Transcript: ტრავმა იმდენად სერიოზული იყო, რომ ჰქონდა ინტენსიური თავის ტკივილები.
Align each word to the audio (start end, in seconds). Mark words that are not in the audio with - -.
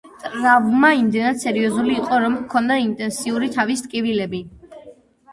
ტრავმა 0.21 0.87
იმდენად 0.99 1.41
სერიოზული 1.41 1.91
იყო, 1.95 2.21
რომ 2.23 2.37
ჰქონდა 2.37 2.77
ინტენსიური 2.85 3.51
თავის 3.57 3.83
ტკივილები. 3.89 4.41